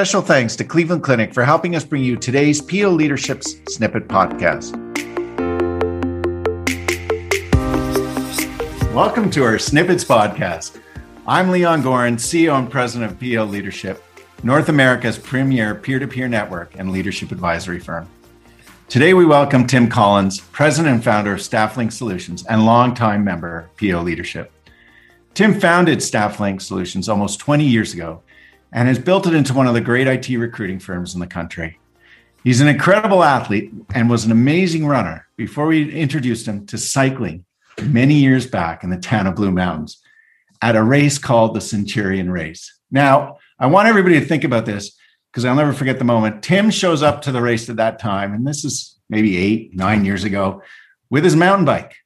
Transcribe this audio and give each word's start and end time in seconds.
Special 0.00 0.22
thanks 0.22 0.56
to 0.56 0.64
Cleveland 0.64 1.02
Clinic 1.02 1.34
for 1.34 1.44
helping 1.44 1.76
us 1.76 1.84
bring 1.84 2.02
you 2.02 2.16
today's 2.16 2.62
PO 2.62 2.88
Leadership's 2.88 3.56
Snippet 3.68 4.08
podcast. 4.08 4.74
Welcome 8.94 9.30
to 9.32 9.44
our 9.44 9.58
Snippets 9.58 10.02
podcast. 10.02 10.80
I'm 11.26 11.50
Leon 11.50 11.82
Goren, 11.82 12.16
CEO 12.16 12.58
and 12.58 12.70
President 12.70 13.12
of 13.12 13.20
PO 13.20 13.44
Leadership, 13.44 14.02
North 14.42 14.70
America's 14.70 15.18
premier 15.18 15.74
peer 15.74 15.98
to 15.98 16.08
peer 16.08 16.28
network 16.28 16.78
and 16.78 16.92
leadership 16.92 17.30
advisory 17.30 17.78
firm. 17.78 18.08
Today, 18.88 19.12
we 19.12 19.26
welcome 19.26 19.66
Tim 19.66 19.86
Collins, 19.86 20.40
President 20.40 20.94
and 20.94 21.04
founder 21.04 21.34
of 21.34 21.40
StaffLink 21.40 21.92
Solutions 21.92 22.46
and 22.46 22.64
longtime 22.64 23.22
member 23.22 23.68
PO 23.78 24.00
Leadership. 24.00 24.50
Tim 25.34 25.60
founded 25.60 25.98
StaffLink 25.98 26.62
Solutions 26.62 27.06
almost 27.06 27.38
20 27.38 27.66
years 27.66 27.92
ago 27.92 28.22
and 28.72 28.88
has 28.88 28.98
built 28.98 29.26
it 29.26 29.34
into 29.34 29.54
one 29.54 29.66
of 29.66 29.74
the 29.74 29.80
great 29.80 30.06
IT 30.06 30.28
recruiting 30.36 30.78
firms 30.78 31.14
in 31.14 31.20
the 31.20 31.26
country. 31.26 31.78
He's 32.44 32.60
an 32.60 32.68
incredible 32.68 33.22
athlete 33.22 33.72
and 33.94 34.08
was 34.08 34.24
an 34.24 34.32
amazing 34.32 34.86
runner 34.86 35.26
before 35.36 35.66
we 35.66 35.92
introduced 35.92 36.46
him 36.46 36.66
to 36.66 36.78
cycling 36.78 37.44
many 37.82 38.14
years 38.14 38.46
back 38.46 38.82
in 38.82 38.90
the 38.90 38.96
town 38.96 39.26
of 39.26 39.34
Blue 39.34 39.50
Mountains 39.50 40.02
at 40.62 40.76
a 40.76 40.82
race 40.82 41.18
called 41.18 41.54
the 41.54 41.60
Centurion 41.60 42.30
Race. 42.30 42.78
Now, 42.90 43.38
I 43.58 43.66
want 43.66 43.88
everybody 43.88 44.18
to 44.18 44.24
think 44.24 44.44
about 44.44 44.66
this 44.66 44.96
because 45.30 45.44
I'll 45.44 45.54
never 45.54 45.72
forget 45.72 45.98
the 45.98 46.04
moment. 46.04 46.42
Tim 46.42 46.70
shows 46.70 47.02
up 47.02 47.22
to 47.22 47.32
the 47.32 47.42
race 47.42 47.68
at 47.68 47.76
that 47.76 47.98
time, 47.98 48.32
and 48.32 48.46
this 48.46 48.64
is 48.64 48.98
maybe 49.08 49.36
eight, 49.36 49.74
nine 49.74 50.04
years 50.04 50.24
ago, 50.24 50.62
with 51.08 51.24
his 51.24 51.36
mountain 51.36 51.64
bike 51.64 51.96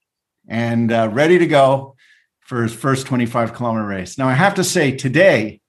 and 0.48 0.92
uh, 0.92 1.08
ready 1.12 1.38
to 1.38 1.46
go 1.46 1.96
for 2.41 2.62
his 2.62 2.74
first 2.74 3.06
25 3.06 3.55
kilometer 3.55 3.86
race. 3.86 4.19
Now, 4.19 4.28
I 4.28 4.34
have 4.34 4.55
to 4.55 4.64
say, 4.64 4.92
today, 4.92 5.60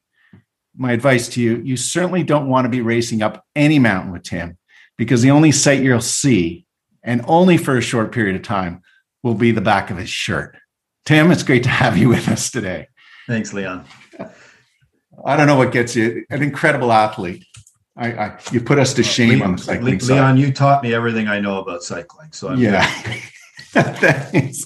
my 0.78 0.92
advice 0.92 1.30
to 1.30 1.42
you 1.42 1.58
you 1.58 1.78
certainly 1.78 2.24
don't 2.24 2.50
want 2.50 2.66
to 2.66 2.70
be 2.70 2.82
racing 2.82 3.22
up 3.22 3.46
any 3.56 3.80
mountain 3.80 4.12
with 4.12 4.24
Tim 4.24 4.58
because 4.98 5.22
the 5.22 5.32
only 5.32 5.52
sight 5.52 5.82
you'll 5.82 6.02
see, 6.02 6.66
and 7.04 7.23
only 7.28 7.58
for 7.58 7.78
a 7.78 7.82
short 7.82 8.12
period 8.12 8.36
of 8.36 8.42
time, 8.42 8.82
will 9.23 9.34
be 9.34 9.52
the 9.52 9.62
back 9.62 9.90
of 9.90 9.98
his 9.98 10.09
shirt. 10.09 10.58
Tim, 11.06 11.32
it's 11.32 11.44
great 11.44 11.64
to 11.64 11.70
have 11.70 11.98
you 11.98 12.09
with 12.09 12.28
us 12.28 12.50
today. 12.50 12.88
Thanks, 13.28 13.54
Leon. 13.54 13.86
I 15.26 15.38
don't 15.38 15.48
know 15.48 15.56
what 15.56 15.72
gets 15.72 15.95
you 15.95 16.26
an 16.30 16.44
incredible 16.44 16.92
athlete. 16.92 17.45
I, 17.98 18.12
I 18.12 18.39
you 18.52 18.60
put 18.60 18.78
us 18.78 18.94
to 18.95 19.04
shame 19.04 19.42
on 19.42 19.54
the 19.54 19.58
cycling 19.58 20.00
Leon, 20.00 20.00
side. 20.00 20.39
you 20.39 20.52
taught 20.52 20.84
me 20.84 20.94
everything 20.94 21.28
I 21.28 21.39
know 21.39 21.60
about 21.60 21.84
cycling. 21.84 22.32
So 22.32 22.50
I'm 22.50 22.60
yeah. 22.60 22.86
Thanks. 23.76 24.66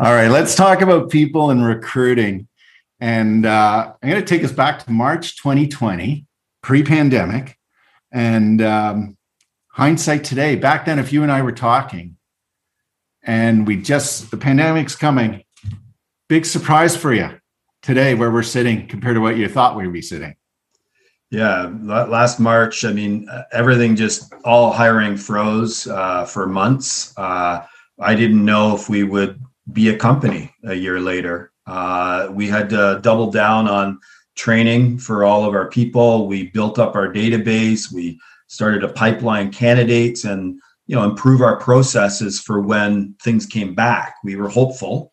All 0.00 0.12
right, 0.14 0.28
let's 0.28 0.54
talk 0.54 0.80
about 0.80 1.10
people 1.10 1.50
and 1.50 1.64
recruiting. 1.64 2.48
And 3.02 3.46
uh, 3.46 3.94
I'm 4.00 4.08
going 4.08 4.22
to 4.22 4.26
take 4.26 4.44
us 4.44 4.52
back 4.52 4.84
to 4.84 4.92
March 4.92 5.36
2020, 5.38 6.24
pre 6.62 6.84
pandemic. 6.84 7.58
And 8.12 8.62
um, 8.62 9.16
hindsight 9.72 10.22
today, 10.22 10.54
back 10.54 10.84
then, 10.84 11.00
if 11.00 11.12
you 11.12 11.24
and 11.24 11.32
I 11.32 11.42
were 11.42 11.50
talking 11.50 12.16
and 13.24 13.66
we 13.66 13.82
just, 13.82 14.30
the 14.30 14.36
pandemic's 14.36 14.94
coming, 14.94 15.42
big 16.28 16.46
surprise 16.46 16.96
for 16.96 17.12
you 17.12 17.28
today 17.82 18.14
where 18.14 18.30
we're 18.30 18.44
sitting 18.44 18.86
compared 18.86 19.16
to 19.16 19.20
what 19.20 19.36
you 19.36 19.48
thought 19.48 19.76
we 19.76 19.84
would 19.84 19.92
be 19.92 20.00
sitting. 20.00 20.36
Yeah, 21.32 21.72
last 21.82 22.38
March, 22.38 22.84
I 22.84 22.92
mean, 22.92 23.28
everything 23.50 23.96
just 23.96 24.32
all 24.44 24.70
hiring 24.70 25.16
froze 25.16 25.88
uh, 25.88 26.24
for 26.24 26.46
months. 26.46 27.18
Uh, 27.18 27.66
I 27.98 28.14
didn't 28.14 28.44
know 28.44 28.76
if 28.76 28.88
we 28.88 29.02
would 29.02 29.40
be 29.72 29.88
a 29.88 29.96
company 29.96 30.54
a 30.62 30.74
year 30.74 31.00
later. 31.00 31.51
Uh, 31.66 32.28
we 32.32 32.48
had 32.48 32.68
to 32.70 33.00
double 33.02 33.30
down 33.30 33.68
on 33.68 33.98
training 34.34 34.98
for 34.98 35.24
all 35.24 35.44
of 35.44 35.54
our 35.54 35.68
people. 35.68 36.26
We 36.26 36.50
built 36.50 36.78
up 36.78 36.94
our 36.94 37.12
database. 37.12 37.92
We 37.92 38.18
started 38.48 38.80
to 38.80 38.88
pipeline 38.88 39.50
candidates 39.50 40.24
and 40.24 40.60
you 40.86 40.96
know 40.96 41.04
improve 41.04 41.40
our 41.40 41.56
processes 41.56 42.40
for 42.40 42.60
when 42.60 43.14
things 43.22 43.46
came 43.46 43.74
back. 43.74 44.16
We 44.24 44.36
were 44.36 44.48
hopeful, 44.48 45.12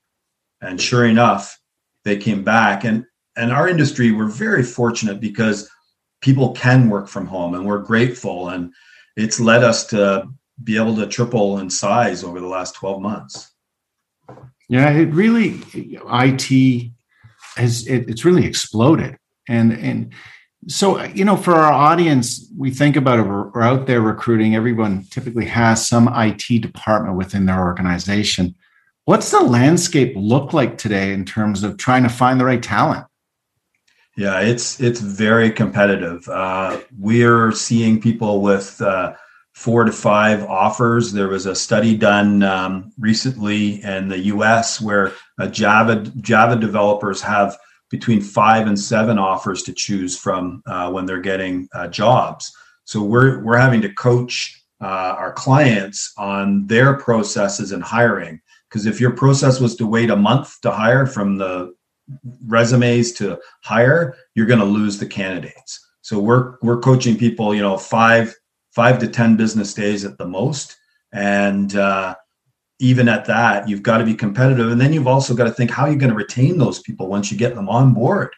and 0.62 0.82
sure 0.82 1.06
enough, 1.06 1.58
they 2.04 2.18
came 2.18 2.44
back. 2.44 2.84
And 2.84 3.06
and 3.36 3.52
our 3.52 3.68
industry, 3.68 4.12
we're 4.12 4.28
very 4.28 4.64
fortunate 4.64 5.22
because 5.22 5.70
people 6.22 6.52
can 6.52 6.90
work 6.90 7.08
from 7.08 7.28
home, 7.28 7.54
and 7.54 7.66
we're 7.66 7.80
grateful. 7.80 8.50
And 8.50 8.74
it's 9.16 9.40
led 9.40 9.64
us 9.64 9.86
to 9.88 10.28
be 10.64 10.76
able 10.76 10.96
to 10.96 11.08
triple 11.08 11.60
in 11.60 11.70
size 11.70 12.24
over 12.24 12.40
the 12.40 12.48
last 12.48 12.76
12 12.76 13.02
months. 13.02 13.49
Yeah, 14.70 14.92
it 14.92 15.06
really 15.08 15.62
IT 15.74 16.92
has 17.58 17.88
it, 17.88 18.08
it's 18.08 18.24
really 18.24 18.46
exploded, 18.46 19.18
and 19.48 19.74
and 19.74 20.14
so 20.68 21.04
you 21.04 21.26
know 21.26 21.36
for 21.36 21.56
our 21.56 21.74
audience, 21.74 22.48
we 22.56 22.70
think 22.70 22.96
about 22.96 23.20
it. 23.20 23.24
We're 23.24 23.62
out 23.64 23.88
there 23.88 24.02
recruiting. 24.02 24.56
Everyone 24.56 25.06
typically 25.10 25.46
has 25.46 25.88
some 25.88 26.08
IT 26.14 26.62
department 26.62 27.18
within 27.18 27.48
their 27.48 27.60
organization. 27.60 28.56
What's 29.06 29.32
the 29.32 29.40
landscape 29.40 30.14
look 30.16 30.54
like 30.54 30.78
today 30.78 31.14
in 31.14 31.26
terms 31.26 31.64
of 31.64 31.78
trying 31.78 32.04
to 32.04 32.10
find 32.10 32.40
the 32.40 32.46
right 32.46 32.62
talent? 32.62 33.08
Yeah, 34.16 34.42
it's 34.42 34.80
it's 34.80 35.00
very 35.00 35.50
competitive. 35.50 36.28
Uh, 36.30 36.82
we're 37.00 37.52
seeing 37.54 38.00
people 38.00 38.42
with 38.42 38.80
uh, 38.82 39.14
four 39.60 39.84
to 39.84 39.92
five 39.92 40.42
offers. 40.46 41.12
There 41.12 41.28
was 41.28 41.46
a 41.46 41.54
study 41.54 41.94
done 41.94 42.44
um, 42.44 42.94
recently 42.98 43.84
in 43.84 44.08
the 44.08 44.20
U.S. 44.34 44.80
where 44.80 45.12
Java 45.52 45.98
Java 46.22 46.56
developers 46.56 47.22
have 47.22 47.58
between 47.92 48.22
five 48.22 48.68
and 48.68 48.80
seven 48.80 49.20
offers 49.20 49.64
to 49.64 49.74
choose 49.74 50.18
from 50.18 50.64
uh, 50.66 50.90
when 50.92 51.06
they're 51.06 51.20
getting 51.20 51.68
uh, 51.74 51.90
jobs. 51.90 52.50
So 52.86 53.04
we're 53.04 53.44
we're 53.44 53.58
having 53.58 53.82
to 53.82 53.94
coach 53.94 54.64
uh, 54.82 55.16
our 55.18 55.34
clients 55.34 56.14
on 56.18 56.66
their 56.68 56.94
processes 56.94 57.74
and 57.74 57.84
hiring. 57.84 58.40
Because 58.70 58.86
if 58.86 59.02
your 59.02 59.12
process 59.12 59.60
was 59.60 59.76
to 59.76 59.86
wait 59.86 60.10
a 60.10 60.16
month 60.16 60.62
to 60.62 60.72
hire 60.72 61.06
from 61.06 61.38
the 61.38 61.76
resumes 62.48 63.12
to 63.14 63.38
hire, 63.66 64.16
you're 64.36 64.46
going 64.46 64.60
to 64.60 64.66
lose 64.66 65.00
the 65.00 65.06
candidates. 65.06 65.86
So 66.00 66.18
we're 66.18 66.56
we're 66.62 66.80
coaching 66.80 67.18
people, 67.18 67.54
you 67.54 67.62
know, 67.62 67.78
five 67.78 68.34
five 68.72 69.00
to 69.00 69.08
10 69.08 69.36
business 69.36 69.74
days 69.74 70.06
at 70.06 70.18
the 70.18 70.26
most. 70.26 70.78
And 71.12 71.76
uh, 71.76 72.16
even 72.80 73.10
at 73.10 73.26
that, 73.26 73.68
you've 73.68 73.84
got 73.84 73.98
to 73.98 74.06
be 74.06 74.16
competitive. 74.16 74.72
And 74.72 74.80
then 74.80 74.94
you've 74.94 75.08
also 75.08 75.36
got 75.36 75.46
to 75.46 75.52
think 75.52 75.72
how 75.72 75.86
you're 75.86 75.96
going 75.96 76.12
to 76.12 76.16
retain 76.16 76.58
those 76.58 76.80
people 76.82 77.08
once 77.08 77.32
you 77.32 77.38
get 77.38 77.56
them 77.56 77.70
on 77.70 77.94
board 77.94 78.30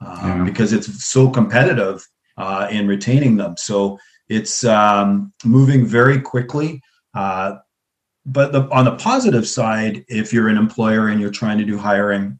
um, 0.00 0.38
yeah. 0.38 0.44
because 0.44 0.72
it's 0.72 1.04
so 1.04 1.30
competitive 1.30 2.06
uh, 2.36 2.68
in 2.70 2.88
retaining 2.88 3.36
them. 3.36 3.56
So 3.56 3.98
it's 4.28 4.64
um, 4.64 5.32
moving 5.44 5.86
very 5.86 6.20
quickly. 6.20 6.82
Uh, 7.14 7.56
but 8.26 8.52
the, 8.52 8.68
on 8.70 8.84
the 8.84 8.96
positive 8.96 9.46
side, 9.48 10.04
if 10.08 10.32
you're 10.32 10.48
an 10.48 10.58
employer 10.58 11.08
and 11.08 11.20
you're 11.20 11.30
trying 11.30 11.58
to 11.58 11.64
do 11.64 11.78
hiring, 11.78 12.38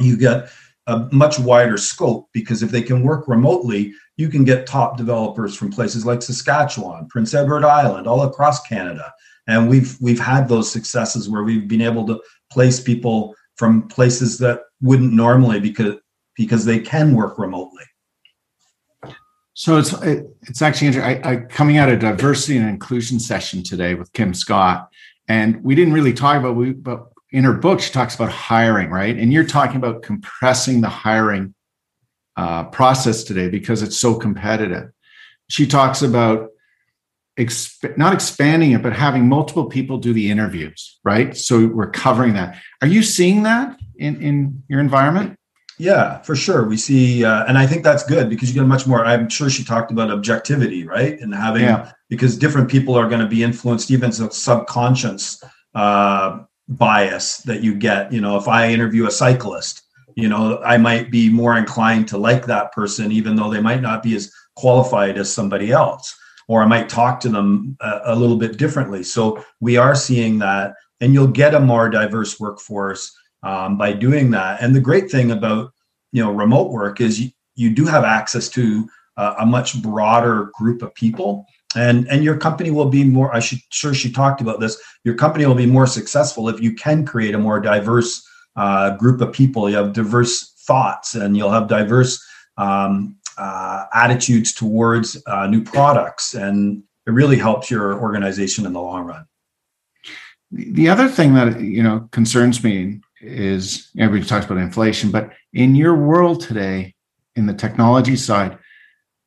you 0.00 0.16
get 0.16 0.50
a 0.86 1.08
much 1.12 1.38
wider 1.38 1.76
scope 1.76 2.28
because 2.32 2.62
if 2.62 2.70
they 2.70 2.82
can 2.82 3.02
work 3.02 3.28
remotely, 3.28 3.92
you 4.16 4.28
can 4.28 4.44
get 4.44 4.66
top 4.66 4.96
developers 4.96 5.54
from 5.54 5.70
places 5.70 6.04
like 6.04 6.22
Saskatchewan, 6.22 7.06
Prince 7.08 7.34
Edward 7.34 7.64
Island, 7.64 8.06
all 8.06 8.22
across 8.22 8.66
Canada. 8.66 9.12
And 9.46 9.68
we've 9.68 9.96
we've 10.00 10.20
had 10.20 10.48
those 10.48 10.70
successes 10.70 11.28
where 11.28 11.42
we've 11.42 11.68
been 11.68 11.80
able 11.80 12.06
to 12.06 12.20
place 12.50 12.80
people 12.80 13.34
from 13.56 13.88
places 13.88 14.38
that 14.38 14.62
wouldn't 14.80 15.12
normally 15.12 15.60
because 15.60 15.96
because 16.36 16.64
they 16.64 16.78
can 16.78 17.14
work 17.14 17.38
remotely. 17.38 17.84
So 19.54 19.78
it's 19.78 19.92
it's 20.42 20.62
actually 20.62 21.00
I, 21.00 21.20
I 21.24 21.36
coming 21.36 21.76
out 21.78 21.88
of 21.88 21.98
diversity 21.98 22.56
and 22.56 22.68
inclusion 22.68 23.20
session 23.20 23.62
today 23.62 23.94
with 23.94 24.12
Kim 24.12 24.34
Scott, 24.34 24.88
and 25.28 25.62
we 25.62 25.74
didn't 25.74 25.92
really 25.92 26.12
talk 26.12 26.38
about 26.38 26.56
we 26.56 26.72
but 26.72 27.11
in 27.32 27.44
her 27.44 27.54
book 27.54 27.80
she 27.80 27.90
talks 27.90 28.14
about 28.14 28.30
hiring, 28.30 28.90
right? 28.90 29.16
And 29.16 29.32
you're 29.32 29.44
talking 29.44 29.76
about 29.76 30.02
compressing 30.02 30.80
the 30.80 30.88
hiring 30.88 31.54
uh, 32.36 32.64
process 32.64 33.24
today 33.24 33.48
because 33.48 33.82
it's 33.82 33.98
so 33.98 34.14
competitive. 34.14 34.90
She 35.48 35.66
talks 35.66 36.02
about 36.02 36.50
exp- 37.38 37.96
not 37.96 38.12
expanding 38.12 38.72
it, 38.72 38.82
but 38.82 38.92
having 38.92 39.28
multiple 39.28 39.66
people 39.66 39.98
do 39.98 40.12
the 40.12 40.30
interviews, 40.30 40.98
right? 41.04 41.36
So 41.36 41.66
we're 41.66 41.90
covering 41.90 42.34
that. 42.34 42.56
Are 42.80 42.88
you 42.88 43.02
seeing 43.02 43.42
that 43.44 43.78
in, 43.96 44.20
in 44.22 44.62
your 44.68 44.80
environment? 44.80 45.38
Yeah, 45.78 46.20
for 46.22 46.36
sure. 46.36 46.68
We 46.68 46.76
see, 46.76 47.24
uh, 47.24 47.44
and 47.46 47.58
I 47.58 47.66
think 47.66 47.82
that's 47.82 48.04
good 48.04 48.28
because 48.28 48.50
you 48.50 48.54
get 48.54 48.68
much 48.68 48.86
more. 48.86 49.04
I'm 49.04 49.28
sure 49.28 49.50
she 49.50 49.64
talked 49.64 49.90
about 49.90 50.10
objectivity, 50.10 50.86
right? 50.86 51.18
And 51.18 51.34
having, 51.34 51.62
yeah. 51.62 51.92
because 52.08 52.36
different 52.36 52.70
people 52.70 52.94
are 52.94 53.08
going 53.08 53.22
to 53.22 53.26
be 53.26 53.42
influenced, 53.42 53.90
even 53.90 54.12
subconscious 54.12 55.42
uh, 55.74 56.40
bias 56.68 57.38
that 57.38 57.62
you 57.62 57.74
get. 57.74 58.12
You 58.12 58.20
know, 58.20 58.36
if 58.36 58.48
I 58.48 58.70
interview 58.70 59.06
a 59.06 59.10
cyclist, 59.10 59.82
you 60.14 60.28
know 60.28 60.60
i 60.62 60.76
might 60.76 61.10
be 61.10 61.30
more 61.30 61.56
inclined 61.56 62.06
to 62.06 62.18
like 62.18 62.44
that 62.44 62.70
person 62.72 63.10
even 63.10 63.34
though 63.34 63.50
they 63.50 63.62
might 63.62 63.80
not 63.80 64.02
be 64.02 64.14
as 64.14 64.30
qualified 64.56 65.16
as 65.16 65.32
somebody 65.32 65.72
else 65.72 66.14
or 66.48 66.62
i 66.62 66.66
might 66.66 66.88
talk 66.88 67.20
to 67.20 67.28
them 67.28 67.76
a, 67.80 68.00
a 68.06 68.16
little 68.16 68.36
bit 68.36 68.58
differently. 68.58 69.02
So 69.02 69.44
we 69.60 69.76
are 69.76 69.94
seeing 69.94 70.38
that 70.40 70.74
and 71.00 71.12
you'll 71.12 71.28
get 71.28 71.54
a 71.54 71.60
more 71.60 71.88
diverse 71.88 72.38
workforce 72.38 73.12
um, 73.42 73.76
by 73.76 73.92
doing 73.92 74.30
that. 74.32 74.62
And 74.62 74.74
the 74.74 74.80
great 74.80 75.10
thing 75.10 75.30
about 75.30 75.72
you 76.12 76.22
know 76.22 76.32
remote 76.32 76.70
work 76.70 77.00
is 77.00 77.20
you, 77.20 77.30
you 77.54 77.70
do 77.70 77.86
have 77.86 78.04
access 78.04 78.48
to 78.50 78.88
uh, 79.16 79.34
a 79.40 79.46
much 79.46 79.80
broader 79.82 80.50
group 80.54 80.82
of 80.82 80.94
people 80.94 81.46
and 81.76 82.08
and 82.08 82.24
your 82.24 82.36
company 82.36 82.70
will 82.70 82.88
be 82.88 83.04
more 83.04 83.34
i 83.34 83.40
should 83.40 83.58
sure 83.70 83.94
she 83.94 84.10
talked 84.10 84.40
about 84.40 84.60
this 84.60 84.80
your 85.04 85.14
company 85.14 85.46
will 85.46 85.54
be 85.54 85.66
more 85.66 85.86
successful 85.86 86.48
if 86.48 86.60
you 86.60 86.74
can 86.74 87.04
create 87.04 87.34
a 87.34 87.38
more 87.38 87.60
diverse 87.60 88.26
uh, 88.56 88.96
group 88.96 89.20
of 89.20 89.32
people. 89.32 89.68
You 89.68 89.76
have 89.76 89.92
diverse 89.92 90.52
thoughts 90.66 91.14
and 91.14 91.36
you'll 91.36 91.50
have 91.50 91.68
diverse 91.68 92.24
um, 92.56 93.16
uh, 93.38 93.86
attitudes 93.94 94.52
towards 94.52 95.22
uh, 95.26 95.46
new 95.46 95.62
products. 95.62 96.34
And 96.34 96.82
it 97.06 97.10
really 97.10 97.38
helps 97.38 97.70
your 97.70 98.00
organization 98.00 98.66
in 98.66 98.72
the 98.72 98.80
long 98.80 99.06
run. 99.06 99.26
The 100.50 100.88
other 100.88 101.08
thing 101.08 101.34
that 101.34 101.60
you 101.60 101.82
know 101.82 102.08
concerns 102.12 102.62
me 102.62 103.00
is 103.22 103.88
everybody 103.98 104.28
talks 104.28 104.44
about 104.44 104.58
inflation 104.58 105.10
but 105.10 105.30
in 105.54 105.74
your 105.74 105.94
world 105.94 106.40
today 106.42 106.92
in 107.36 107.46
the 107.46 107.54
technology 107.54 108.16
side 108.16 108.58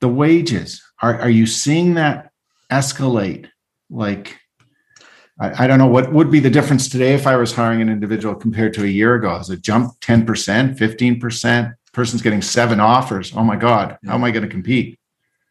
the 0.01 0.07
wages 0.07 0.83
are, 1.01 1.19
are 1.21 1.29
you 1.29 1.47
seeing 1.47 1.93
that 1.93 2.29
escalate 2.71 3.49
like 3.89 4.39
I, 5.39 5.65
I, 5.65 5.67
don't 5.67 5.79
know 5.79 5.87
what 5.87 6.13
would 6.13 6.31
be 6.31 6.39
the 6.39 6.49
difference 6.49 6.87
today 6.87 7.13
if 7.13 7.27
I 7.27 7.35
was 7.35 7.53
hiring 7.53 7.81
an 7.81 7.89
individual 7.89 8.35
compared 8.35 8.73
to 8.75 8.83
a 8.83 8.87
year 8.87 9.15
ago. 9.15 9.37
Has 9.37 9.49
it 9.49 9.61
jumped 9.61 10.01
10%, 10.01 10.25
15%? 10.77 11.75
Person's 11.91 12.21
getting 12.21 12.41
seven 12.41 12.79
offers. 12.79 13.33
Oh 13.35 13.43
my 13.43 13.55
God, 13.55 13.97
how 14.05 14.15
am 14.15 14.23
I 14.23 14.31
going 14.31 14.43
to 14.43 14.49
compete? 14.49 14.97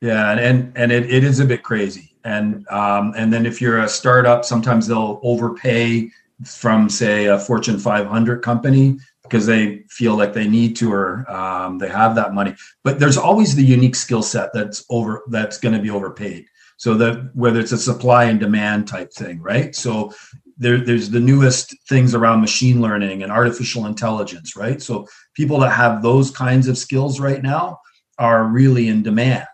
Yeah, 0.00 0.30
and 0.30 0.40
and, 0.40 0.72
and 0.76 0.92
it, 0.92 1.10
it 1.10 1.24
is 1.24 1.40
a 1.40 1.44
bit 1.46 1.62
crazy. 1.62 2.14
And 2.24 2.68
um, 2.68 3.14
and 3.16 3.32
then 3.32 3.46
if 3.46 3.60
you're 3.60 3.80
a 3.80 3.88
startup, 3.88 4.44
sometimes 4.44 4.86
they'll 4.86 5.20
overpay 5.22 6.10
from 6.44 6.90
say 6.90 7.26
a 7.26 7.38
Fortune 7.38 7.78
500 7.78 8.42
company 8.42 8.98
because 9.22 9.46
they 9.46 9.84
feel 9.88 10.16
like 10.16 10.34
they 10.34 10.46
need 10.46 10.76
to 10.76 10.92
or 10.92 11.30
um, 11.30 11.78
they 11.78 11.88
have 11.88 12.14
that 12.16 12.34
money. 12.34 12.54
But 12.82 12.98
there's 12.98 13.16
always 13.16 13.54
the 13.54 13.64
unique 13.64 13.94
skill 13.94 14.22
set 14.22 14.52
that's 14.52 14.84
over 14.90 15.22
that's 15.28 15.58
going 15.58 15.74
to 15.74 15.80
be 15.80 15.90
overpaid. 15.90 16.46
So 16.76 16.94
that 16.94 17.30
whether 17.34 17.60
it's 17.60 17.72
a 17.72 17.78
supply 17.78 18.24
and 18.24 18.40
demand 18.40 18.88
type 18.88 19.12
thing, 19.12 19.40
right? 19.40 19.74
So 19.74 20.12
there, 20.56 20.78
there's 20.78 21.10
the 21.10 21.20
newest 21.20 21.74
things 21.88 22.14
around 22.14 22.40
machine 22.40 22.80
learning 22.80 23.22
and 23.22 23.32
artificial 23.32 23.86
intelligence, 23.86 24.56
right? 24.56 24.80
So 24.80 25.06
people 25.34 25.58
that 25.60 25.70
have 25.70 26.02
those 26.02 26.30
kinds 26.30 26.68
of 26.68 26.78
skills 26.78 27.20
right 27.20 27.42
now 27.42 27.80
are 28.18 28.44
really 28.44 28.88
in 28.88 29.02
demand. 29.02 29.46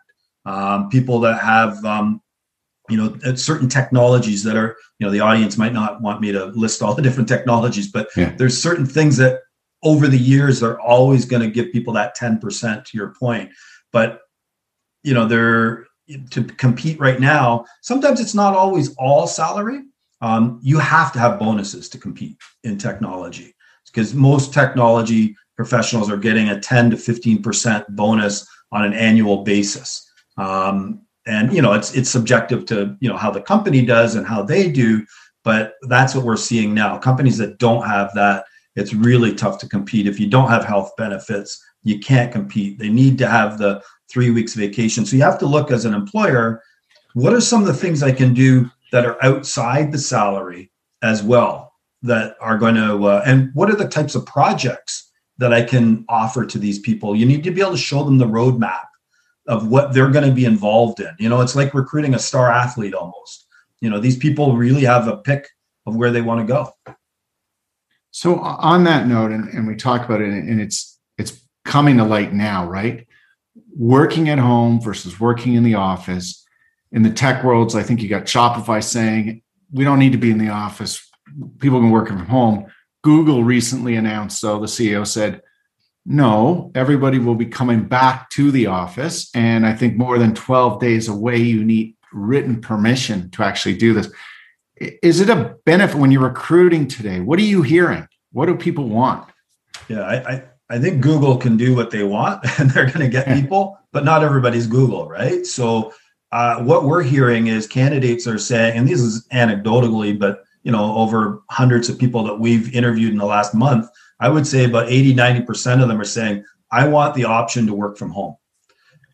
Um, 0.44 0.88
people 0.88 1.20
that 1.20 1.40
have 1.40 1.84
um, 1.84 2.20
you 2.90 2.96
know 2.96 3.34
certain 3.36 3.68
technologies 3.68 4.42
that 4.42 4.56
are 4.56 4.76
you 4.98 5.06
know 5.06 5.12
the 5.12 5.20
audience 5.20 5.56
might 5.56 5.72
not 5.72 6.02
want 6.02 6.20
me 6.20 6.32
to 6.32 6.46
list 6.46 6.82
all 6.82 6.94
the 6.94 7.02
different 7.02 7.28
technologies 7.28 7.90
but 7.90 8.08
yeah. 8.16 8.34
there's 8.36 8.60
certain 8.60 8.84
things 8.84 9.16
that 9.16 9.40
over 9.82 10.08
the 10.08 10.18
years 10.18 10.62
are 10.62 10.78
always 10.80 11.24
going 11.24 11.42
to 11.42 11.48
give 11.48 11.72
people 11.72 11.92
that 11.94 12.16
10% 12.16 12.84
to 12.84 12.96
your 12.96 13.14
point 13.18 13.50
but 13.92 14.20
you 15.02 15.14
know 15.14 15.26
they're 15.26 15.86
to 16.30 16.44
compete 16.44 16.98
right 17.00 17.20
now, 17.20 17.64
sometimes 17.82 18.20
it's 18.20 18.34
not 18.34 18.54
always 18.54 18.94
all 18.96 19.26
salary. 19.26 19.82
Um, 20.20 20.60
you 20.62 20.78
have 20.78 21.12
to 21.12 21.18
have 21.18 21.38
bonuses 21.38 21.88
to 21.90 21.98
compete 21.98 22.36
in 22.64 22.78
technology 22.78 23.54
because 23.86 24.14
most 24.14 24.52
technology 24.52 25.36
professionals 25.56 26.10
are 26.10 26.16
getting 26.16 26.50
a 26.50 26.60
10 26.60 26.90
to 26.90 26.96
15% 26.96 27.86
bonus 27.90 28.46
on 28.72 28.84
an 28.84 28.92
annual 28.92 29.42
basis. 29.44 30.10
Um, 30.36 31.02
and 31.26 31.52
you 31.52 31.62
know 31.62 31.72
it's 31.72 31.94
it's 31.94 32.10
subjective 32.10 32.64
to 32.66 32.96
you 33.00 33.08
know 33.08 33.16
how 33.16 33.30
the 33.30 33.40
company 33.40 33.84
does 33.84 34.14
and 34.14 34.26
how 34.26 34.42
they 34.42 34.70
do 34.70 35.04
but 35.44 35.74
that's 35.82 36.14
what 36.14 36.24
we're 36.24 36.36
seeing 36.36 36.74
now 36.74 36.98
companies 36.98 37.36
that 37.38 37.58
don't 37.58 37.86
have 37.86 38.12
that 38.14 38.44
it's 38.76 38.94
really 38.94 39.34
tough 39.34 39.58
to 39.58 39.68
compete 39.68 40.06
if 40.06 40.18
you 40.18 40.26
don't 40.26 40.48
have 40.48 40.64
health 40.64 40.92
benefits 40.96 41.62
you 41.82 41.98
can't 41.98 42.32
compete 42.32 42.78
they 42.78 42.88
need 42.88 43.18
to 43.18 43.26
have 43.26 43.58
the 43.58 43.82
three 44.10 44.30
weeks 44.30 44.54
vacation. 44.54 45.04
So 45.04 45.16
you 45.16 45.22
have 45.22 45.38
to 45.38 45.46
look 45.46 45.70
as 45.70 45.84
an 45.84 45.94
employer, 45.94 46.62
what 47.14 47.32
are 47.32 47.40
some 47.40 47.60
of 47.60 47.66
the 47.66 47.74
things 47.74 48.02
I 48.02 48.12
can 48.12 48.34
do 48.34 48.70
that 48.92 49.06
are 49.06 49.22
outside 49.24 49.92
the 49.92 49.98
salary 49.98 50.70
as 51.02 51.22
well 51.22 51.74
that 52.02 52.36
are 52.40 52.58
going 52.58 52.74
to, 52.74 53.04
uh, 53.04 53.22
and 53.26 53.50
what 53.54 53.70
are 53.70 53.76
the 53.76 53.88
types 53.88 54.14
of 54.14 54.26
projects 54.26 55.10
that 55.38 55.52
I 55.52 55.62
can 55.62 56.04
offer 56.08 56.44
to 56.46 56.58
these 56.58 56.78
people? 56.78 57.14
You 57.14 57.26
need 57.26 57.44
to 57.44 57.50
be 57.50 57.60
able 57.60 57.72
to 57.72 57.78
show 57.78 58.04
them 58.04 58.18
the 58.18 58.26
roadmap 58.26 58.86
of 59.46 59.68
what 59.68 59.92
they're 59.92 60.10
going 60.10 60.28
to 60.28 60.34
be 60.34 60.44
involved 60.44 61.00
in. 61.00 61.14
You 61.18 61.28
know, 61.28 61.40
it's 61.40 61.56
like 61.56 61.74
recruiting 61.74 62.14
a 62.14 62.18
star 62.18 62.50
athlete 62.50 62.94
almost. 62.94 63.46
You 63.80 63.90
know, 63.90 63.98
these 63.98 64.16
people 64.16 64.56
really 64.56 64.84
have 64.84 65.08
a 65.08 65.16
pick 65.16 65.48
of 65.86 65.96
where 65.96 66.10
they 66.10 66.22
want 66.22 66.46
to 66.46 66.52
go. 66.52 66.72
So 68.10 68.38
on 68.40 68.84
that 68.84 69.06
note, 69.06 69.30
and, 69.30 69.48
and 69.48 69.66
we 69.66 69.76
talk 69.76 70.04
about 70.04 70.20
it, 70.20 70.28
and 70.28 70.60
it's 70.60 70.98
it's 71.16 71.40
coming 71.64 71.96
to 71.98 72.04
light 72.04 72.32
now, 72.32 72.66
right? 72.68 73.06
Working 73.76 74.28
at 74.28 74.38
home 74.38 74.80
versus 74.80 75.20
working 75.20 75.54
in 75.54 75.62
the 75.62 75.74
office. 75.74 76.44
In 76.92 77.02
the 77.02 77.10
tech 77.10 77.44
worlds, 77.44 77.74
I 77.74 77.82
think 77.82 78.02
you 78.02 78.08
got 78.08 78.24
Shopify 78.24 78.82
saying 78.82 79.42
we 79.72 79.84
don't 79.84 79.98
need 79.98 80.12
to 80.12 80.18
be 80.18 80.30
in 80.30 80.38
the 80.38 80.48
office. 80.48 81.08
People 81.58 81.80
can 81.80 81.90
work 81.90 82.08
from 82.08 82.26
home. 82.26 82.66
Google 83.02 83.44
recently 83.44 83.96
announced, 83.96 84.40
so 84.40 84.58
the 84.58 84.66
CEO 84.66 85.06
said, 85.06 85.42
no, 86.04 86.72
everybody 86.74 87.18
will 87.18 87.34
be 87.34 87.46
coming 87.46 87.84
back 87.84 88.30
to 88.30 88.50
the 88.50 88.66
office. 88.66 89.30
And 89.34 89.66
I 89.66 89.74
think 89.74 89.96
more 89.96 90.18
than 90.18 90.34
12 90.34 90.80
days 90.80 91.08
away, 91.08 91.36
you 91.36 91.64
need 91.64 91.96
written 92.12 92.60
permission 92.60 93.30
to 93.30 93.44
actually 93.44 93.76
do 93.76 93.94
this. 93.94 94.10
Is 94.76 95.20
it 95.20 95.28
a 95.28 95.56
benefit 95.64 95.96
when 95.96 96.10
you're 96.10 96.22
recruiting 96.22 96.88
today? 96.88 97.20
What 97.20 97.38
are 97.38 97.42
you 97.42 97.62
hearing? 97.62 98.08
What 98.32 98.46
do 98.46 98.56
people 98.56 98.88
want? 98.88 99.30
Yeah, 99.88 100.00
I, 100.00 100.32
I 100.32 100.44
I 100.70 100.78
think 100.78 101.02
Google 101.02 101.36
can 101.36 101.56
do 101.56 101.74
what 101.74 101.90
they 101.90 102.04
want 102.04 102.46
and 102.58 102.70
they're 102.70 102.86
going 102.86 103.00
to 103.00 103.08
get 103.08 103.26
people, 103.26 103.78
but 103.92 104.04
not 104.04 104.22
everybody's 104.22 104.66
Google, 104.66 105.08
right? 105.08 105.44
So 105.44 105.92
uh, 106.32 106.62
what 106.62 106.84
we're 106.84 107.02
hearing 107.02 107.48
is 107.48 107.66
candidates 107.66 108.26
are 108.26 108.38
saying, 108.38 108.78
and 108.78 108.88
this 108.88 109.00
is 109.00 109.26
anecdotally, 109.32 110.16
but 110.18 110.44
you 110.62 110.70
know, 110.70 110.94
over 110.96 111.42
hundreds 111.50 111.88
of 111.88 111.98
people 111.98 112.22
that 112.24 112.38
we've 112.38 112.74
interviewed 112.74 113.12
in 113.12 113.18
the 113.18 113.26
last 113.26 113.54
month, 113.54 113.88
I 114.20 114.28
would 114.28 114.46
say 114.46 114.64
about 114.64 114.90
80, 114.90 115.14
90% 115.14 115.82
of 115.82 115.88
them 115.88 116.00
are 116.00 116.04
saying, 116.04 116.44
I 116.70 116.86
want 116.86 117.14
the 117.14 117.24
option 117.24 117.66
to 117.66 117.74
work 117.74 117.96
from 117.96 118.10
home. 118.10 118.36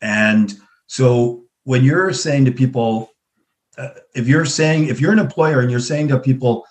And 0.02 0.52
so 0.88 1.44
when 1.64 1.84
you're 1.84 2.12
saying 2.12 2.44
to 2.46 2.52
people, 2.52 3.10
uh, 3.78 3.90
if 4.14 4.26
you're 4.28 4.44
saying, 4.44 4.88
if 4.88 5.00
you're 5.00 5.12
an 5.12 5.18
employer 5.18 5.60
and 5.60 5.70
you're 5.70 5.80
saying 5.80 6.08
to 6.08 6.18
people, 6.18 6.66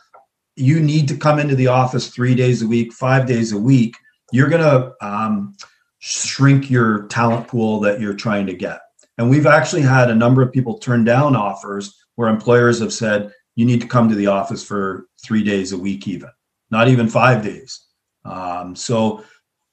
you 0.55 0.79
need 0.79 1.07
to 1.07 1.17
come 1.17 1.39
into 1.39 1.55
the 1.55 1.67
office 1.67 2.09
three 2.09 2.35
days 2.35 2.61
a 2.61 2.67
week, 2.67 2.93
five 2.93 3.25
days 3.25 3.51
a 3.51 3.57
week, 3.57 3.95
you're 4.35 4.49
going 4.49 4.61
to 4.61 4.93
um, 5.05 5.55
shrink 5.99 6.69
your 6.69 7.07
talent 7.07 7.47
pool 7.47 7.79
that 7.79 7.99
you're 7.99 8.13
trying 8.13 8.45
to 8.47 8.53
get. 8.53 8.81
And 9.17 9.29
we've 9.29 9.47
actually 9.47 9.81
had 9.81 10.09
a 10.09 10.15
number 10.15 10.41
of 10.41 10.51
people 10.51 10.77
turn 10.77 11.03
down 11.03 11.35
offers 11.35 11.95
where 12.15 12.29
employers 12.29 12.79
have 12.79 12.93
said, 12.93 13.31
you 13.55 13.65
need 13.65 13.81
to 13.81 13.87
come 13.87 14.09
to 14.09 14.15
the 14.15 14.27
office 14.27 14.63
for 14.63 15.07
three 15.23 15.43
days 15.43 15.71
a 15.71 15.77
week, 15.77 16.07
even 16.07 16.29
not 16.69 16.89
even 16.89 17.07
five 17.07 17.43
days. 17.43 17.85
Um, 18.25 18.75
so 18.75 19.23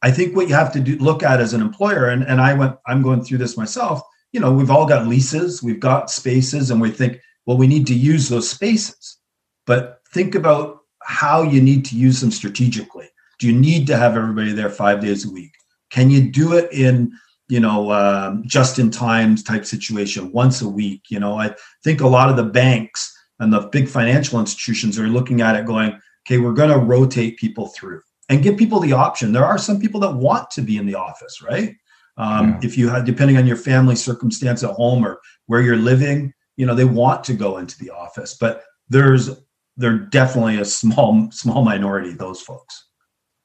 I 0.03 0.11
think 0.11 0.37
what 0.37 0.49
you 0.49 0.55
have 0.55 0.73
to 0.75 0.81
do, 0.81 0.97
look 0.99 1.23
at 1.23 1.41
as 1.41 1.53
an 1.55 1.61
employer, 1.61 2.07
and, 2.07 2.23
and 2.23 2.41
I 2.41 2.55
went, 2.55 2.77
I'm 2.87 3.03
going 3.03 3.23
through 3.25 3.39
this 3.39 3.57
myself. 3.57 4.01
You 4.33 4.41
know, 4.41 4.53
we've 4.53 4.71
all 4.71 4.87
got 4.87 5.07
leases, 5.07 5.63
we've 5.63 5.81
got 5.81 6.11
spaces, 6.11 6.71
and 6.71 6.81
we 6.81 6.91
think, 6.91 7.21
well, 7.47 7.57
we 7.57 7.67
need 7.67 7.87
to 7.89 7.95
use 7.95 8.29
those 8.29 8.49
spaces. 8.49 9.19
But 9.67 10.01
think 10.13 10.35
about 10.35 10.81
how 11.03 11.43
you 11.43 11.61
need 11.61 11.85
to 11.87 11.97
use 11.97 12.21
them 12.21 12.31
strategically. 12.31 13.09
Do 13.43 13.49
you 13.49 13.59
need 13.59 13.89
to 13.89 13.97
have 13.97 14.17
everybody 14.17 14.53
there 14.53 14.71
five 14.71 15.01
days 15.01 15.27
a 15.27 15.33
week? 15.33 15.51
Can 15.91 16.11
you 16.11 16.31
do 16.31 16.53
it 16.53 16.73
in 16.73 17.13
you 17.49 17.59
know 17.59 17.91
um, 17.91 18.45
just 18.47 18.79
in 18.79 18.89
time 18.89 19.35
type 19.35 19.65
situation 19.65 20.31
once 20.31 20.63
a 20.63 20.69
week? 20.69 21.03
You 21.09 21.19
know, 21.19 21.41
I 21.41 21.53
think 21.83 22.01
a 22.01 22.07
lot 22.07 22.31
of 22.31 22.37
the 22.37 22.45
banks 22.45 23.13
and 23.41 23.53
the 23.53 23.63
big 23.63 23.89
financial 23.89 24.39
institutions 24.39 24.97
are 24.97 25.09
looking 25.09 25.41
at 25.41 25.57
it, 25.57 25.67
going, 25.67 26.01
okay, 26.25 26.39
we're 26.39 26.53
going 26.53 26.71
to 26.71 26.79
rotate 26.79 27.37
people 27.37 27.67
through 27.67 28.01
and 28.29 28.45
give 28.45 28.57
people 28.57 28.79
the 28.79 28.93
option. 28.93 29.33
There 29.33 29.45
are 29.45 29.59
some 29.59 29.81
people 29.81 29.99
that 30.03 30.15
want 30.15 30.49
to 30.53 30.63
be 30.63 30.77
in 30.77 30.87
the 30.87 30.95
office, 30.95 31.43
right? 31.43 31.75
Um, 32.19 32.51
yeah. 32.51 32.61
If 32.63 32.79
you 32.79 32.89
have, 32.91 33.05
depending 33.05 33.39
on 33.39 33.47
your 33.49 33.57
family 33.57 33.97
circumstance 33.97 34.63
at 34.63 34.71
home 34.71 35.05
or 35.05 35.21
where 35.47 35.63
you're 35.63 35.75
living, 35.75 36.33
you 36.57 36.65
know, 36.65 36.77
they 36.77 36.85
want 36.85 37.25
to 37.25 37.35
go 37.35 37.59
into 37.59 37.77
the 37.81 37.91
office, 37.91 38.37
but 38.41 38.63
there's 38.89 39.31
they're 39.77 39.99
definitely 39.99 40.59
a 40.59 40.65
small 40.65 41.29
small 41.33 41.65
minority 41.65 42.13
those 42.13 42.41
folks. 42.41 42.85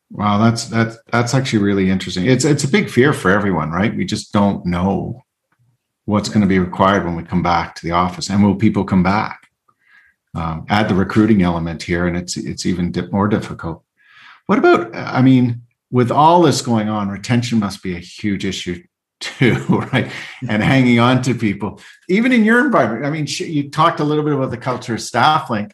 Wow, 0.10 0.38
that's 0.38 0.66
that's 0.66 0.98
that's 1.12 1.34
actually 1.34 1.64
really 1.64 1.90
interesting. 1.90 2.26
It's 2.26 2.46
it's 2.46 2.64
a 2.64 2.70
big 2.70 2.90
fear 2.90 3.12
for 3.12 3.30
everyone, 3.30 3.72
right? 3.72 3.96
We 3.96 4.06
just 4.06 4.32
don't 4.32 4.66
know 4.66 5.24
what's 6.06 6.30
going 6.30 6.42
to 6.42 6.48
be 6.48 6.60
required 6.60 7.04
when 7.04 7.16
we 7.16 7.24
come 7.24 7.44
back 7.44 7.76
to 7.76 7.86
the 7.86 7.92
office, 7.92 8.30
and 8.30 8.42
will 8.42 8.56
people 8.56 8.86
come 8.86 9.04
back? 9.04 9.50
Um, 10.34 10.66
add 10.70 10.88
the 10.88 10.96
recruiting 10.96 11.42
element 11.42 11.84
here, 11.84 12.08
and 12.08 12.16
it's 12.16 12.38
it's 12.38 12.66
even 12.66 12.94
more 13.12 13.28
difficult. 13.28 13.84
What 14.46 14.60
about? 14.60 14.96
I 14.96 15.22
mean, 15.22 15.64
with 15.92 16.10
all 16.10 16.42
this 16.42 16.62
going 16.62 16.88
on, 16.88 17.10
retention 17.10 17.60
must 17.60 17.84
be 17.84 17.96
a 17.96 18.00
huge 18.00 18.46
issue 18.46 18.82
too, 19.20 19.56
right? 19.92 20.10
And 20.48 20.64
hanging 20.64 21.00
on 21.00 21.22
to 21.24 21.34
people, 21.34 21.82
even 22.08 22.32
in 22.32 22.46
your 22.46 22.66
environment. 22.66 23.06
I 23.06 23.10
mean, 23.10 23.28
you 23.28 23.70
talked 23.70 24.00
a 24.00 24.06
little 24.06 24.24
bit 24.24 24.34
about 24.34 24.52
the 24.52 24.58
culture 24.58 24.94
of 24.94 25.02
StaffLink 25.02 25.72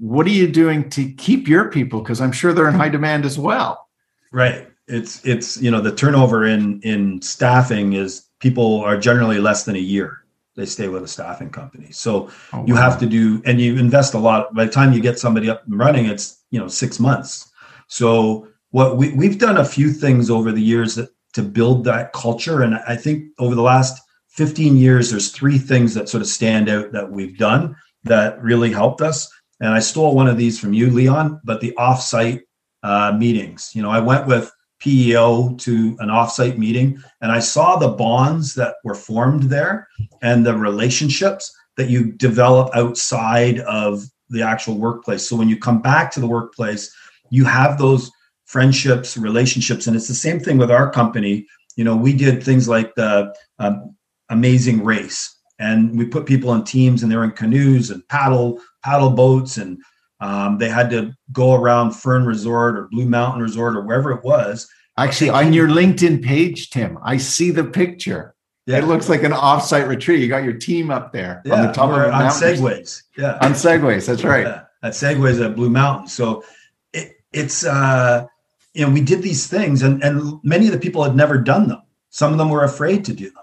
what 0.00 0.26
are 0.26 0.30
you 0.30 0.48
doing 0.48 0.88
to 0.90 1.12
keep 1.12 1.46
your 1.46 1.70
people 1.70 2.00
because 2.00 2.20
i'm 2.20 2.32
sure 2.32 2.52
they're 2.52 2.68
in 2.68 2.74
high 2.74 2.88
demand 2.88 3.24
as 3.24 3.38
well 3.38 3.88
right 4.32 4.68
it's 4.88 5.24
it's 5.24 5.60
you 5.60 5.70
know 5.70 5.80
the 5.80 5.94
turnover 5.94 6.44
in 6.44 6.80
in 6.82 7.20
staffing 7.22 7.92
is 7.92 8.26
people 8.40 8.80
are 8.80 8.98
generally 8.98 9.38
less 9.38 9.64
than 9.64 9.76
a 9.76 9.80
year 9.80 10.20
they 10.56 10.66
stay 10.66 10.88
with 10.88 11.02
a 11.02 11.08
staffing 11.08 11.50
company. 11.50 11.90
So 11.90 12.30
oh, 12.52 12.64
you 12.66 12.74
have 12.74 12.98
to 13.00 13.06
do, 13.06 13.42
and 13.44 13.60
you 13.60 13.76
invest 13.78 14.14
a 14.14 14.18
lot. 14.18 14.54
By 14.54 14.66
the 14.66 14.70
time 14.70 14.92
you 14.92 15.00
get 15.00 15.18
somebody 15.18 15.48
up 15.48 15.64
and 15.66 15.78
running, 15.78 16.06
it's 16.06 16.42
you 16.50 16.60
know 16.60 16.68
six 16.68 17.00
months. 17.00 17.50
So 17.88 18.48
what 18.70 18.96
we 18.96 19.12
we've 19.14 19.38
done 19.38 19.56
a 19.56 19.64
few 19.64 19.90
things 19.90 20.30
over 20.30 20.52
the 20.52 20.62
years 20.62 20.94
that 20.96 21.10
to 21.34 21.42
build 21.42 21.84
that 21.84 22.12
culture, 22.12 22.62
and 22.62 22.74
I 22.86 22.96
think 22.96 23.28
over 23.38 23.54
the 23.54 23.62
last 23.62 24.00
15 24.30 24.76
years, 24.76 25.10
there's 25.10 25.30
three 25.30 25.58
things 25.58 25.94
that 25.94 26.08
sort 26.08 26.20
of 26.20 26.28
stand 26.28 26.68
out 26.68 26.92
that 26.92 27.10
we've 27.10 27.38
done 27.38 27.76
that 28.04 28.40
really 28.42 28.72
helped 28.72 29.00
us. 29.00 29.28
And 29.60 29.74
I 29.74 29.80
stole 29.80 30.14
one 30.14 30.26
of 30.26 30.38
these 30.38 30.58
from 30.58 30.72
you, 30.72 30.90
Leon, 30.90 31.40
but 31.44 31.60
the 31.60 31.74
offsite 31.78 32.40
uh, 32.82 33.16
meetings. 33.18 33.70
You 33.74 33.82
know, 33.82 33.90
I 33.90 34.00
went 34.00 34.26
with 34.26 34.50
PEO 34.80 35.54
to 35.56 35.96
an 36.00 36.08
offsite 36.08 36.56
meeting, 36.56 37.02
and 37.20 37.30
I 37.30 37.40
saw 37.40 37.76
the 37.76 37.88
bonds 37.88 38.54
that 38.54 38.76
were 38.84 38.94
formed 38.94 39.44
there 39.44 39.86
and 40.22 40.44
the 40.44 40.56
relationships 40.56 41.52
that 41.76 41.90
you 41.90 42.12
develop 42.12 42.74
outside 42.74 43.60
of 43.60 44.02
the 44.30 44.42
actual 44.42 44.78
workplace. 44.78 45.28
So 45.28 45.36
when 45.36 45.48
you 45.48 45.58
come 45.58 45.82
back 45.82 46.10
to 46.12 46.20
the 46.20 46.26
workplace, 46.26 46.94
you 47.30 47.44
have 47.44 47.78
those 47.78 48.10
friendships, 48.46 49.16
relationships, 49.16 49.86
and 49.86 49.96
it's 49.96 50.08
the 50.08 50.14
same 50.14 50.40
thing 50.40 50.58
with 50.58 50.70
our 50.70 50.90
company. 50.90 51.46
You 51.76 51.84
know, 51.84 51.96
we 51.96 52.12
did 52.12 52.42
things 52.42 52.68
like 52.68 52.94
the 52.94 53.34
um, 53.58 53.94
Amazing 54.30 54.84
Race, 54.84 55.36
and 55.60 55.96
we 55.96 56.06
put 56.06 56.26
people 56.26 56.52
in 56.54 56.64
teams, 56.64 57.02
and 57.02 57.12
they're 57.12 57.24
in 57.24 57.30
canoes 57.30 57.90
and 57.90 58.06
paddle 58.08 58.60
paddle 58.82 59.10
boats 59.10 59.58
and 59.58 59.78
um, 60.20 60.58
they 60.58 60.68
had 60.68 60.90
to 60.90 61.12
go 61.32 61.54
around 61.54 61.92
Fern 61.92 62.26
Resort 62.26 62.76
or 62.76 62.88
Blue 62.90 63.06
Mountain 63.06 63.42
Resort 63.42 63.76
or 63.76 63.82
wherever 63.82 64.12
it 64.12 64.22
was. 64.22 64.68
Actually, 64.98 65.30
on 65.30 65.52
your 65.52 65.68
LinkedIn 65.68 66.22
page, 66.22 66.70
Tim, 66.70 66.98
I 67.02 67.16
see 67.16 67.50
the 67.50 67.64
picture. 67.64 68.34
Yeah. 68.66 68.78
It 68.78 68.84
looks 68.84 69.08
like 69.08 69.22
an 69.22 69.32
offsite 69.32 69.88
retreat. 69.88 70.20
You 70.20 70.28
got 70.28 70.44
your 70.44 70.58
team 70.58 70.90
up 70.90 71.12
there 71.12 71.40
yeah, 71.44 71.54
on 71.54 71.66
the 71.66 71.72
top 71.72 71.90
of 71.90 71.96
the 71.96 72.12
on 72.12 72.30
segways. 72.30 73.02
Yeah, 73.16 73.38
on 73.40 73.52
segways. 73.52 74.06
That's 74.06 74.22
right. 74.22 74.46
Yeah, 74.46 74.64
at 74.82 74.92
segways 74.92 75.44
at 75.44 75.56
Blue 75.56 75.70
Mountain. 75.70 76.08
So 76.08 76.44
it, 76.92 77.12
it's 77.32 77.64
uh, 77.64 78.26
you 78.74 78.86
know 78.86 78.92
we 78.92 79.00
did 79.00 79.22
these 79.22 79.46
things, 79.46 79.82
and 79.82 80.04
and 80.04 80.38
many 80.44 80.66
of 80.66 80.72
the 80.72 80.78
people 80.78 81.02
had 81.02 81.16
never 81.16 81.38
done 81.38 81.68
them. 81.68 81.80
Some 82.10 82.32
of 82.32 82.38
them 82.38 82.50
were 82.50 82.64
afraid 82.64 83.04
to 83.06 83.14
do 83.14 83.24
them 83.24 83.42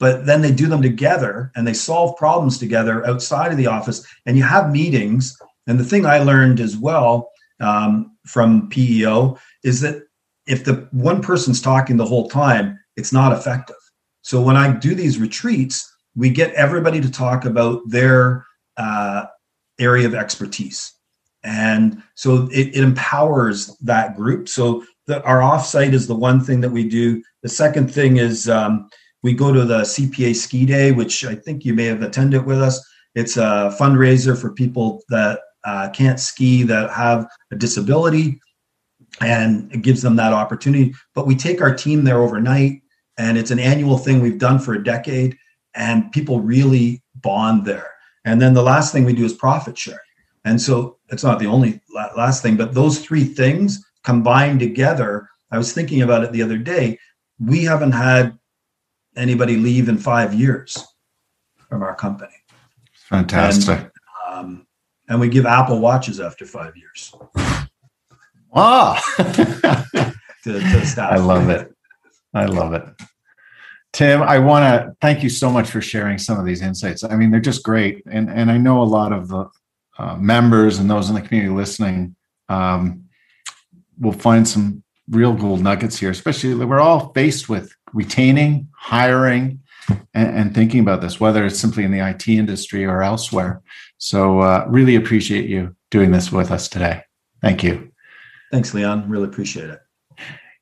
but 0.00 0.26
then 0.26 0.42
they 0.42 0.52
do 0.52 0.66
them 0.66 0.82
together 0.82 1.52
and 1.54 1.66
they 1.66 1.72
solve 1.72 2.16
problems 2.16 2.58
together 2.58 3.06
outside 3.06 3.50
of 3.50 3.58
the 3.58 3.66
office 3.66 4.06
and 4.26 4.36
you 4.36 4.42
have 4.42 4.70
meetings 4.70 5.36
and 5.66 5.78
the 5.78 5.84
thing 5.84 6.06
I 6.06 6.18
learned 6.18 6.60
as 6.60 6.76
well 6.76 7.30
um, 7.60 8.16
from 8.26 8.68
PEO 8.68 9.38
is 9.62 9.80
that 9.80 10.02
if 10.46 10.64
the 10.64 10.88
one 10.92 11.22
person's 11.22 11.60
talking 11.60 11.96
the 11.96 12.04
whole 12.04 12.28
time, 12.28 12.78
it's 12.96 13.12
not 13.12 13.32
effective. 13.32 13.76
So 14.22 14.40
when 14.40 14.56
I 14.56 14.72
do 14.72 14.94
these 14.94 15.18
retreats, 15.18 15.90
we 16.14 16.30
get 16.30 16.52
everybody 16.54 17.00
to 17.00 17.10
talk 17.10 17.44
about 17.44 17.82
their 17.86 18.46
uh, 18.76 19.26
area 19.78 20.06
of 20.06 20.14
expertise. 20.14 20.92
And 21.42 22.02
so 22.14 22.48
it, 22.52 22.68
it 22.76 22.84
empowers 22.84 23.76
that 23.78 24.16
group. 24.16 24.48
So 24.48 24.84
the, 25.06 25.22
our 25.24 25.40
offsite 25.40 25.92
is 25.92 26.06
the 26.06 26.14
one 26.14 26.42
thing 26.42 26.60
that 26.62 26.70
we 26.70 26.88
do. 26.88 27.22
The 27.42 27.48
second 27.48 27.92
thing 27.92 28.16
is 28.16 28.48
um, 28.48 28.88
we 29.24 29.32
go 29.32 29.52
to 29.52 29.64
the 29.64 29.80
CPA 29.80 30.36
Ski 30.36 30.66
Day, 30.66 30.92
which 30.92 31.24
I 31.24 31.34
think 31.34 31.64
you 31.64 31.72
may 31.72 31.86
have 31.86 32.02
attended 32.02 32.44
with 32.44 32.60
us. 32.60 32.86
It's 33.14 33.38
a 33.38 33.74
fundraiser 33.80 34.38
for 34.38 34.52
people 34.52 35.02
that 35.08 35.40
uh, 35.64 35.88
can't 35.94 36.20
ski 36.20 36.62
that 36.64 36.90
have 36.90 37.26
a 37.50 37.56
disability 37.56 38.38
and 39.22 39.72
it 39.72 39.80
gives 39.80 40.02
them 40.02 40.16
that 40.16 40.34
opportunity. 40.34 40.94
But 41.14 41.26
we 41.26 41.36
take 41.36 41.62
our 41.62 41.74
team 41.74 42.04
there 42.04 42.22
overnight 42.22 42.82
and 43.16 43.38
it's 43.38 43.50
an 43.50 43.58
annual 43.58 43.96
thing 43.96 44.20
we've 44.20 44.38
done 44.38 44.58
for 44.58 44.74
a 44.74 44.84
decade 44.84 45.38
and 45.74 46.12
people 46.12 46.40
really 46.40 47.02
bond 47.14 47.64
there. 47.64 47.94
And 48.26 48.42
then 48.42 48.52
the 48.52 48.62
last 48.62 48.92
thing 48.92 49.06
we 49.06 49.14
do 49.14 49.24
is 49.24 49.32
profit 49.32 49.78
sharing. 49.78 50.00
And 50.44 50.60
so 50.60 50.98
it's 51.08 51.24
not 51.24 51.38
the 51.38 51.46
only 51.46 51.80
last 52.14 52.42
thing 52.42 52.58
but 52.58 52.74
those 52.74 52.98
three 52.98 53.24
things 53.24 53.82
combined 54.02 54.60
together 54.60 55.28
i 55.50 55.56
was 55.56 55.72
thinking 55.72 56.02
about 56.02 56.24
it 56.24 56.32
the 56.32 56.42
other 56.42 56.58
day 56.58 56.98
we 57.38 57.64
haven't 57.64 57.92
had 57.92 58.36
anybody 59.16 59.56
leave 59.56 59.88
in 59.88 59.98
five 59.98 60.34
years 60.34 60.84
from 61.68 61.82
our 61.82 61.94
company 61.94 62.34
fantastic 62.92 63.78
and, 63.78 63.90
um, 64.28 64.66
and 65.08 65.20
we 65.20 65.28
give 65.28 65.46
Apple 65.46 65.80
watches 65.80 66.20
after 66.20 66.46
five 66.46 66.76
years. 66.76 67.14
Ah, 68.54 69.02
to, 70.44 70.60
to 70.60 70.86
staff. 70.86 71.12
I 71.12 71.16
love 71.16 71.50
it. 71.50 71.74
I 72.32 72.46
love 72.46 72.72
it. 72.72 72.84
Tim, 73.92 74.22
I 74.22 74.38
want 74.38 74.62
to 74.62 74.96
thank 75.00 75.22
you 75.22 75.28
so 75.28 75.50
much 75.50 75.70
for 75.70 75.80
sharing 75.80 76.18
some 76.18 76.38
of 76.38 76.46
these 76.46 76.62
insights. 76.62 77.04
I 77.04 77.16
mean, 77.16 77.30
they're 77.30 77.40
just 77.40 77.62
great, 77.62 78.02
and 78.06 78.30
and 78.30 78.50
I 78.50 78.58
know 78.58 78.82
a 78.82 78.84
lot 78.84 79.12
of 79.12 79.28
the 79.28 79.48
uh, 79.98 80.16
members 80.16 80.78
and 80.78 80.90
those 80.90 81.08
in 81.08 81.14
the 81.14 81.20
community 81.20 81.54
listening 81.54 82.16
um, 82.48 83.04
will 83.98 84.12
find 84.12 84.46
some 84.48 84.82
real 85.08 85.34
gold 85.34 85.60
nuggets 85.60 85.98
here. 85.98 86.10
Especially, 86.10 86.54
we're 86.54 86.80
all 86.80 87.12
faced 87.12 87.48
with 87.48 87.72
retaining, 87.94 88.68
hiring, 88.76 89.60
and, 90.12 90.36
and 90.36 90.54
thinking 90.54 90.80
about 90.80 91.00
this, 91.00 91.20
whether 91.20 91.44
it's 91.44 91.58
simply 91.58 91.84
in 91.84 91.90
the 91.90 92.06
IT 92.06 92.28
industry 92.28 92.84
or 92.84 93.02
elsewhere. 93.02 93.62
So, 93.98 94.40
uh, 94.40 94.66
really 94.68 94.96
appreciate 94.96 95.48
you 95.48 95.74
doing 95.90 96.10
this 96.10 96.32
with 96.32 96.50
us 96.50 96.68
today. 96.68 97.02
Thank 97.40 97.62
you. 97.62 97.90
Thanks, 98.50 98.74
Leon. 98.74 99.08
Really 99.08 99.24
appreciate 99.24 99.70
it. 99.70 99.80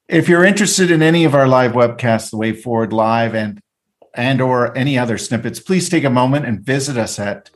If 0.08 0.28
you're 0.28 0.44
interested 0.44 0.90
in 0.90 1.02
any 1.02 1.24
of 1.24 1.34
our 1.34 1.48
live 1.48 1.72
webcasts, 1.72 2.30
The 2.30 2.36
Way 2.36 2.52
Forward 2.52 2.92
Live 2.92 3.34
and 3.34 3.60
and 4.14 4.42
or 4.42 4.76
any 4.76 4.98
other 4.98 5.16
snippets, 5.16 5.58
please 5.58 5.88
take 5.88 6.04
a 6.04 6.10
moment 6.10 6.44
and 6.44 6.60
visit 6.60 6.98
us 6.98 7.18
at 7.18 7.50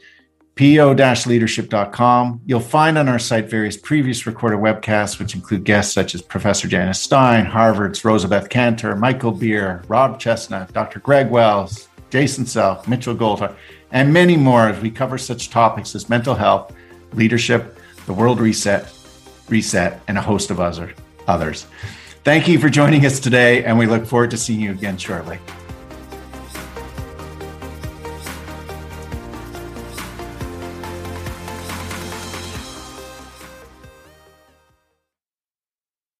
po-leadership.com. 0.56 2.40
You'll 2.46 2.60
find 2.60 2.96
on 2.96 3.08
our 3.08 3.18
site 3.18 3.50
various 3.50 3.76
previous 3.76 4.26
recorded 4.26 4.58
webcasts, 4.58 5.18
which 5.18 5.34
include 5.34 5.64
guests 5.64 5.92
such 5.92 6.14
as 6.14 6.22
Professor 6.22 6.66
Janice 6.66 7.00
Stein, 7.00 7.44
Harvard's 7.44 8.00
Rosabeth 8.02 8.48
Kanter, 8.48 8.98
Michael 8.98 9.32
Beer, 9.32 9.82
Rob 9.86 10.18
Chestnut, 10.18 10.72
Dr. 10.72 10.98
Greg 11.00 11.30
Wells, 11.30 11.88
Jason 12.08 12.46
Self, 12.46 12.88
Mitchell 12.88 13.14
Goldhar, 13.14 13.54
and 13.92 14.12
many 14.12 14.36
more 14.36 14.68
as 14.68 14.80
we 14.80 14.90
cover 14.90 15.18
such 15.18 15.50
topics 15.50 15.94
as 15.94 16.08
mental 16.08 16.34
health, 16.34 16.74
leadership, 17.12 17.78
the 18.06 18.14
world 18.14 18.40
reset, 18.40 18.90
reset, 19.48 20.00
and 20.08 20.16
a 20.16 20.22
host 20.22 20.50
of 20.50 20.58
other, 20.58 20.94
others. 21.28 21.66
Thank 22.24 22.48
you 22.48 22.58
for 22.58 22.70
joining 22.70 23.04
us 23.04 23.20
today, 23.20 23.62
and 23.64 23.78
we 23.78 23.86
look 23.86 24.06
forward 24.06 24.30
to 24.30 24.38
seeing 24.38 24.60
you 24.60 24.70
again 24.70 24.96
shortly. 24.96 25.38